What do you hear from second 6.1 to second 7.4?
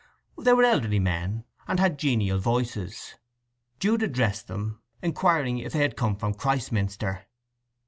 from Christminster.